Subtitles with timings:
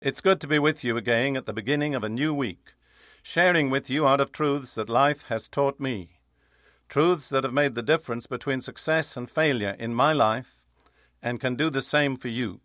[0.00, 2.74] It's good to be with you again at the beginning of a new week,
[3.20, 6.20] sharing with you out of truths that life has taught me.
[6.88, 10.62] Truths that have made the difference between success and failure in my life
[11.20, 12.60] and can do the same for you.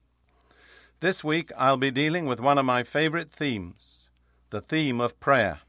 [1.00, 4.12] This week I'll be dealing with one of my favorite themes,
[4.52, 5.62] the theme of prayer.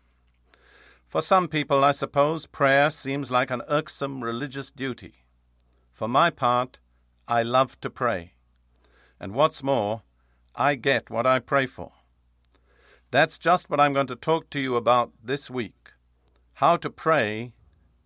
[1.07, 5.25] For some people, I suppose, prayer seems like an irksome religious duty.
[5.91, 6.79] For my part,
[7.27, 8.35] I love to pray.
[9.19, 10.03] And what's more,
[10.57, 11.93] I get what I pray for.
[13.11, 15.85] That's just what I'm going to talk to you about this week
[16.59, 17.53] how to pray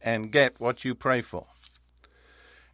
[0.00, 1.46] and get what you pray for.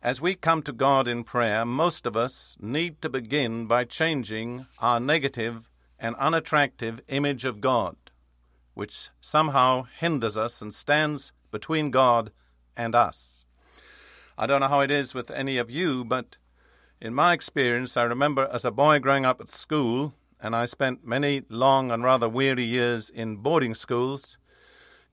[0.02, 4.66] As we come to God in prayer, most of us need to begin by changing
[4.78, 7.96] our negative and unattractive image of God,
[8.74, 12.30] which somehow hinders us and stands between God
[12.76, 13.46] and us.
[14.36, 16.36] I don't know how it is with any of you, but
[17.00, 21.06] in my experience, I remember as a boy growing up at school, and I spent
[21.06, 24.38] many long and rather weary years in boarding schools,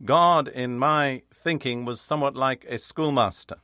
[0.03, 3.57] God, in my thinking, was somewhat like a schoolmaster.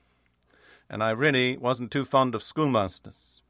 [0.89, 3.41] And I really wasn't too fond of schoolmasters.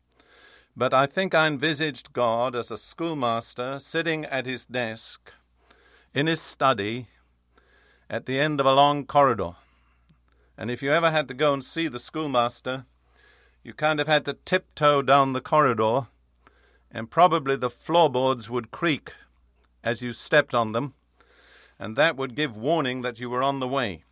[0.75, 5.33] But I think I envisaged God as a schoolmaster sitting at his desk
[6.13, 7.07] in his study
[8.09, 9.52] at the end of a long corridor.
[10.57, 12.85] And if you ever had to go and see the schoolmaster,
[13.67, 16.08] you kind of had to tiptoe down the corridor,
[16.89, 19.14] and probably the floorboards would creak
[19.83, 20.93] as you stepped on them,
[21.77, 24.05] and that would give warning that you were on the way.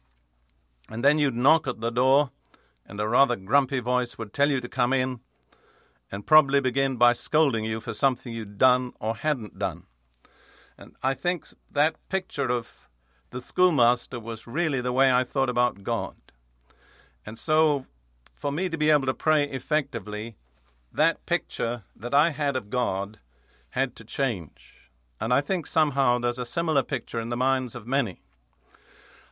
[0.90, 2.32] And then you'd knock at the door,
[2.86, 5.22] and a rather grumpy voice would tell you to come in,
[6.12, 9.84] and probably begin by scolding you for something you'd done or hadn't done.
[10.78, 12.90] And I think that picture of
[13.30, 16.16] the schoolmaster was really the way I thought about God.
[17.26, 17.86] And so
[18.36, 20.36] for me to be able to pray effectively,
[20.94, 23.18] that picture that I had of God
[23.72, 24.92] had to change.
[25.20, 28.20] And I think somehow there's a similar picture in the minds of many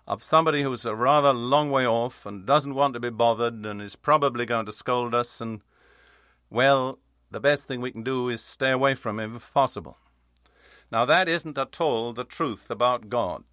[0.06, 3.82] of somebody who's a rather long way off and doesn't want to be bothered and
[3.82, 5.40] is probably going to scold us.
[5.40, 5.62] And,
[6.50, 7.00] well,
[7.32, 9.98] the best thing we can do is stay away from him if possible.
[10.92, 13.44] Now, that isn't at all the truth about God.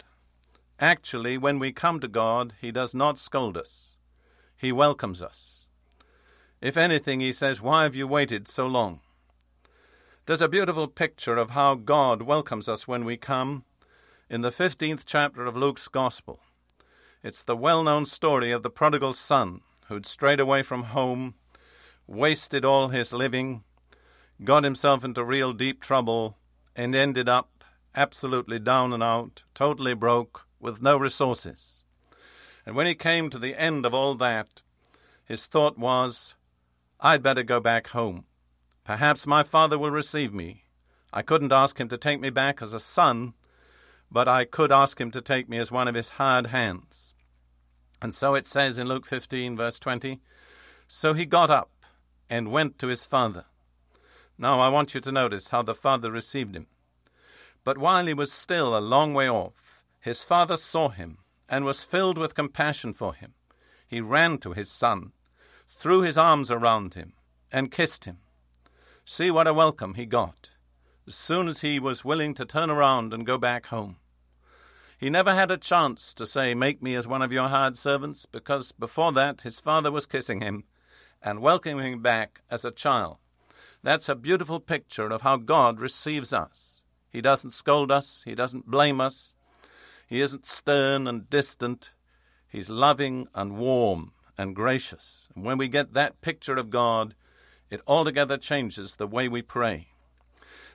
[0.78, 3.90] Actually, when we come to God, He does not scold us.
[4.60, 5.66] He welcomes us.
[6.60, 9.00] If anything, he says, Why have you waited so long?
[10.26, 13.65] There's a beautiful picture of how God welcomes us when we come
[14.28, 16.41] in the 15th chapter of Luke's Gospel.
[17.22, 21.37] It's the well known story of the prodigal son who'd strayed away from home,
[22.06, 23.65] wasted all his living,
[24.44, 26.37] got himself into real deep trouble,
[26.77, 31.80] and ended up absolutely down and out, totally broke, with no resources.
[32.66, 34.62] And when he came to the end of all that,
[35.25, 36.34] his thought was,
[37.00, 38.25] I'd better go back home.
[38.84, 40.65] Perhaps my father will receive me.
[41.12, 43.34] I couldn't ask him to take me back as a son,
[44.10, 47.15] but I could ask him to take me as one of his hired hands.
[48.03, 50.21] And so it says in Luke 15, verse 20
[50.88, 51.71] So he got up
[52.28, 53.44] and went to his father.
[54.38, 56.66] Now I want you to notice how the father received him.
[57.62, 61.19] But while he was still a long way off, his father saw him
[61.50, 63.34] and was filled with compassion for him.
[63.87, 65.12] He ran to his son,
[65.66, 67.15] threw his arms around him,
[67.53, 68.19] and kissed him.
[69.05, 70.50] See what a welcome he got,
[71.09, 73.97] as soon as he was willing to turn around and go back home.
[74.97, 78.27] He never had a chance to say, Make me as one of your hired servants,
[78.27, 80.65] because before that his father was kissing him
[81.22, 83.16] and welcoming him back as a child.
[83.83, 86.83] That's a beautiful picture of how God receives us.
[87.10, 89.34] He doesn't scold us, He doesn't blame us,
[90.10, 91.95] he isn't stern and distant.
[92.48, 95.28] He's loving and warm and gracious.
[95.36, 97.15] And when we get that picture of God,
[97.71, 99.86] it altogether changes the way we pray.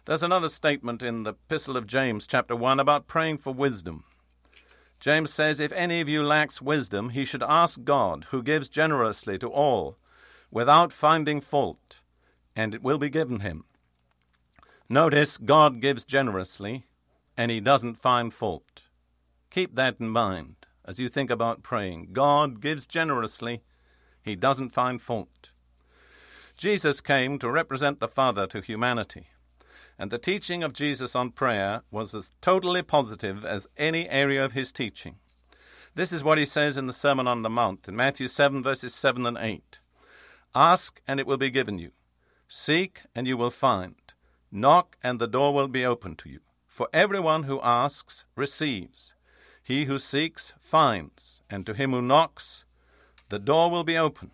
[0.05, 4.05] There's another statement in the Epistle of James, chapter 1, about praying for wisdom.
[5.01, 9.37] James says, If any of you lacks wisdom, he should ask God, who gives generously
[9.39, 9.97] to all,
[10.49, 11.99] without finding fault,
[12.55, 13.65] and it will be given him.
[14.87, 16.85] Notice, God gives generously,
[17.35, 18.84] and he doesn't find fault.
[19.55, 22.09] Keep that in mind as you think about praying.
[22.11, 23.61] God gives generously,
[24.21, 25.53] He doesn't find fault.
[26.57, 29.27] Jesus came to represent the Father to humanity,
[29.97, 34.51] and the teaching of Jesus on prayer was as totally positive as any area of
[34.51, 35.19] his teaching.
[35.93, 38.93] This is what he says in the Sermon on the Mount in Matthew 7, verses
[38.93, 39.79] 7 and 8.
[40.53, 41.91] Ask, and it will be given you.
[42.49, 43.95] Seek, and you will find.
[44.51, 46.41] Knock, and the door will be opened to you.
[46.67, 49.14] For everyone who asks receives.
[49.65, 52.65] He who seeks finds, and to him who knocks,
[53.29, 54.29] the door will be open.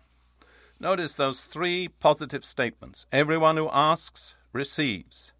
[0.78, 3.06] Notice those three positive statements.
[3.10, 5.32] Everyone who asks receives.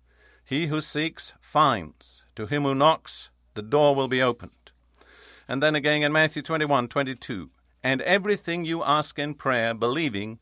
[0.47, 2.25] He who seeks finds.
[2.37, 4.71] To him who knocks, the door will be opened.
[5.47, 7.51] And then again in Matthew 21 22.
[7.85, 10.39] And everything you ask in prayer, believing,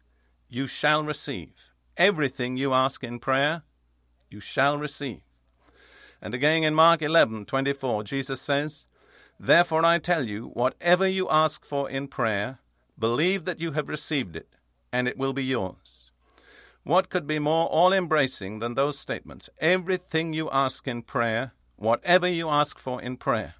[0.48, 1.70] you shall receive.
[1.96, 3.64] Everything you ask in prayer,
[4.30, 5.22] you shall receive.
[6.22, 8.86] And again in Mark 11 24, Jesus says,
[9.42, 12.58] Therefore I tell you, whatever you ask for in prayer,
[12.98, 14.50] believe that you have received it,
[14.92, 16.10] and it will be yours.
[16.84, 19.48] What could be more all embracing than those statements?
[19.58, 23.54] Everything you ask in prayer, whatever you ask for in prayer.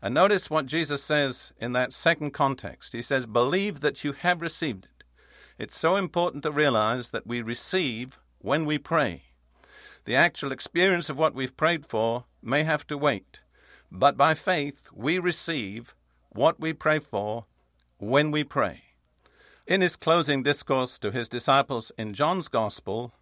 [0.00, 2.94] And notice what Jesus says in that second context.
[2.94, 5.04] He says, Believe that you have received it.
[5.58, 9.24] It's so important to realize that we receive when we pray.
[10.06, 13.40] The actual experience of what we've prayed for may have to wait,
[13.94, 15.94] but by faith we receive
[16.30, 17.46] what we pray for
[17.98, 18.82] when we pray.
[19.68, 23.12] In his closing discourse to his disciples in John's Gospel,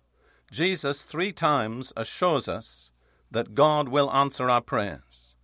[0.50, 2.90] Jesus three times assures us
[3.30, 5.36] that God will answer our prayers.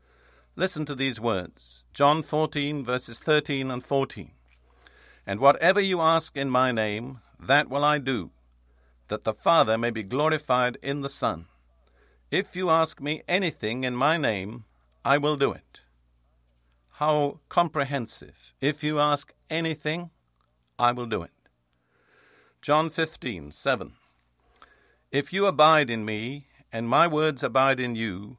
[0.56, 4.30] Listen to these words John 14, verses 13 and 14.
[5.26, 8.30] And whatever you ask in my name, that will I do,
[9.08, 11.46] that the Father may be glorified in the Son.
[12.30, 14.64] If you ask me anything in my name,
[15.08, 15.80] I will do it.
[17.00, 18.52] How comprehensive.
[18.60, 20.10] If you ask anything,
[20.78, 21.30] I will do it.
[22.60, 23.92] John 15, 7.
[25.10, 28.36] If you abide in me, and my words abide in you,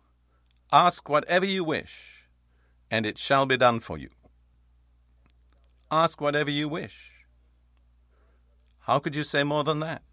[0.71, 2.27] Ask whatever you wish,
[2.91, 4.11] and it shall be done for you.
[5.89, 7.25] Ask whatever you wish.
[8.81, 10.03] How could you say more than that?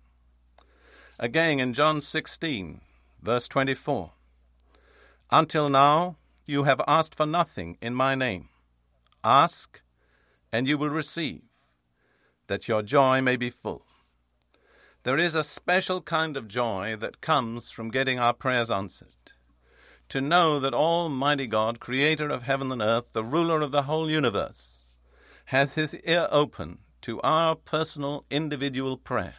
[1.19, 2.81] Again in John 16,
[3.21, 4.13] verse 24
[5.31, 8.49] Until now you have asked for nothing in my name.
[9.25, 9.83] Ask,
[10.53, 11.43] and you will receive,
[12.47, 13.85] that your joy may be full.
[15.03, 19.09] There is a special kind of joy that comes from getting our prayers answered
[20.09, 24.09] to know that Almighty God, creator of heaven and earth, the ruler of the whole
[24.09, 24.89] universe,
[25.47, 29.37] has his ear open to our personal individual prayer,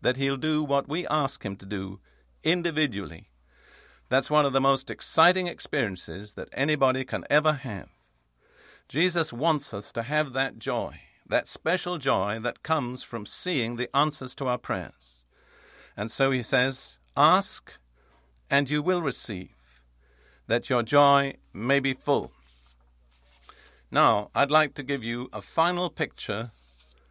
[0.00, 2.00] that he'll do what we ask him to do
[2.44, 3.30] individually.
[4.08, 7.88] That's one of the most exciting experiences that anybody can ever have.
[8.88, 13.94] Jesus wants us to have that joy, that special joy that comes from seeing the
[13.96, 15.26] answers to our prayers.
[15.96, 17.78] And so he says, Ask,
[18.48, 19.82] and you will receive
[20.46, 22.30] that your joy may be full.
[23.90, 26.52] Now, I'd like to give you a final picture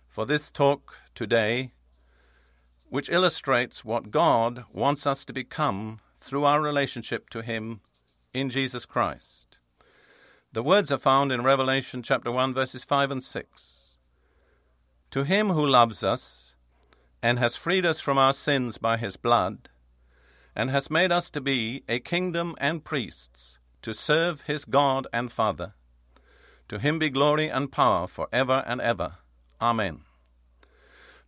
[0.07, 1.71] for this talk today,
[2.87, 7.81] which illustrates what God wants us to become through our relationship to Him
[8.33, 9.57] in Jesus Christ.
[10.51, 13.97] The words are found in Revelation chapter 1, verses 5 and 6.
[15.11, 16.55] To Him who loves us
[17.21, 19.69] and has freed us from our sins by His blood,
[20.55, 25.31] and has made us to be a kingdom and priests to serve his God and
[25.31, 25.75] Father.
[26.69, 29.17] To him be glory and power for ever and ever.
[29.61, 30.01] Amen.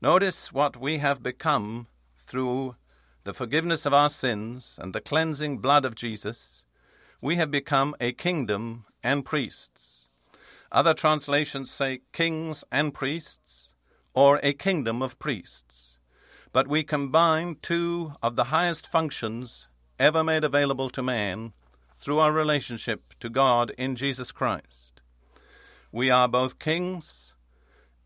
[0.01, 1.85] Notice what we have become
[2.15, 2.75] through
[3.27, 6.65] the forgiveness of our sins and the cleansing blood of Jesus.
[7.21, 10.09] We have become a kingdom and priests.
[10.71, 13.75] Other translations say kings and priests,
[14.15, 15.97] or a kingdom of priests
[16.57, 19.67] but we combine two of the highest functions
[19.99, 21.53] ever made available to man
[21.95, 25.01] through our relationship to God in Jesus Christ.
[25.91, 27.35] We are both kings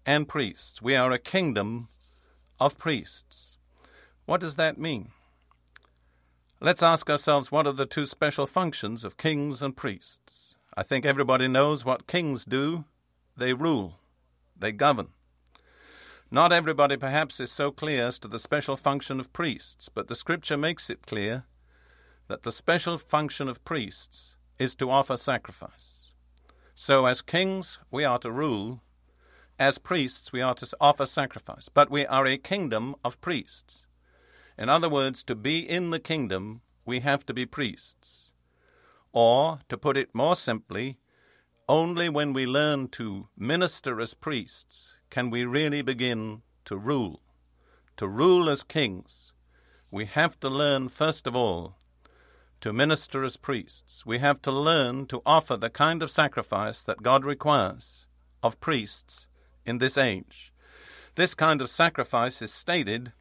[0.05, 0.81] and priests.
[0.81, 1.87] We are a kingdom
[2.59, 3.50] of priests.
[4.25, 5.09] What does that mean?
[6.59, 10.57] Let's ask ourselves what are the two special functions of kings and priests?
[10.77, 12.85] I think everybody knows what kings do.
[13.35, 13.99] They rule,
[14.57, 15.09] they govern.
[16.29, 20.15] Not everybody perhaps is so clear as to the special function of priests, but the
[20.15, 21.45] Scripture makes it clear
[22.27, 26.11] that the special function of priests is to offer sacrifice.
[26.75, 28.81] So, as kings, we are to rule.
[29.59, 31.67] As priests, we are to offer sacrifice.
[31.67, 33.87] But we are a kingdom of priests.
[34.57, 38.33] In other words, to be in the kingdom, we have to be priests.
[39.13, 40.97] Or, to put it more simply,
[41.67, 47.21] only when we learn to minister as priests can we really begin to rule,
[47.97, 49.33] to rule as kings,
[49.89, 51.77] we have to learn, first of all,
[52.61, 54.05] to minister as priests.
[54.05, 58.07] We have to learn to offer the kind of sacrifice that God requires
[58.41, 59.27] of priests
[59.65, 60.53] in this age.
[61.15, 63.11] This kind of sacrifice is stated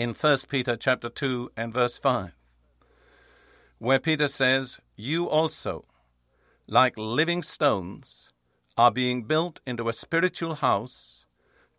[0.00, 2.32] in 1 Peter chapter 2 and verse 5,
[3.76, 5.84] where Peter says, "You also,
[6.66, 8.30] like living stones,
[8.78, 11.26] are being built into a spiritual house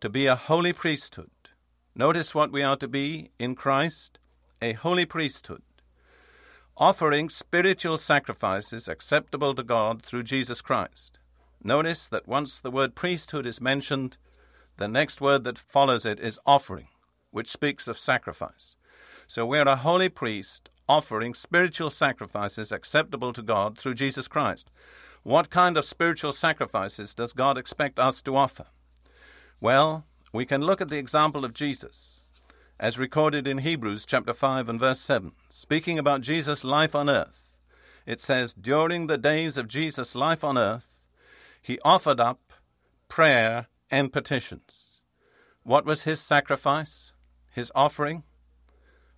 [0.00, 1.32] to be a holy priesthood."
[1.96, 4.20] Notice what we are to be in Christ,
[4.60, 5.64] a holy priesthood
[6.76, 11.18] offering spiritual sacrifices acceptable to God through Jesus Christ.
[11.62, 14.16] Notice that once the word priesthood is mentioned,
[14.76, 16.88] the next word that follows it is offering,
[17.32, 18.76] which speaks of sacrifice.
[19.26, 24.70] So we're a holy priest offering spiritual sacrifices acceptable to God through Jesus Christ.
[25.22, 28.66] What kind of spiritual sacrifices does God expect us to offer?
[29.60, 32.22] Well, we can look at the example of Jesus
[32.78, 37.56] as recorded in Hebrews chapter 5 and verse 7, speaking about Jesus' life on earth.
[38.04, 41.06] It says, During the days of Jesus' life on earth,
[41.60, 42.52] he offered up
[43.08, 45.00] prayer and petitions.
[45.62, 47.12] What was his sacrifice?
[47.52, 48.24] His offering?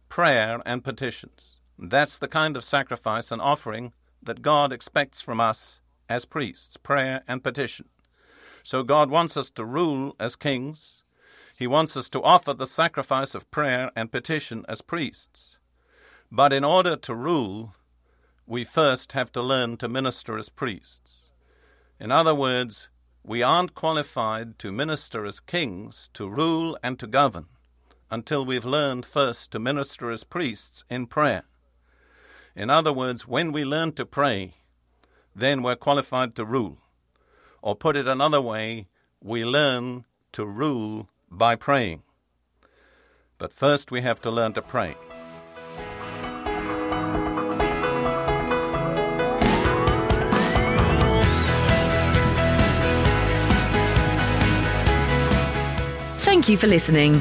[0.09, 1.61] Prayer and petitions.
[1.79, 7.23] That's the kind of sacrifice and offering that God expects from us as priests prayer
[7.26, 7.88] and petition.
[8.62, 11.05] So God wants us to rule as kings
[11.57, 15.59] he wants us to offer the sacrifice of prayer and petition as priests.
[16.31, 17.75] But in order to rule,
[18.47, 21.33] we first have to learn to minister as priests.
[22.00, 22.91] In other words,
[23.23, 27.47] we aren't qualified to minister as kings, to rule and to govern,
[28.14, 31.42] until we've learned first to minister as priests in prayer.
[32.54, 34.54] In other words, when we learn to pray,
[35.35, 36.78] then we're qualified to rule.
[37.61, 38.87] Or put it another way,
[39.21, 42.04] we learn to rule by praying.
[43.37, 44.94] But first, we have to learn to pray.
[56.18, 57.21] Thank you for listening.